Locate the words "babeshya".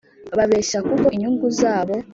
0.37-0.79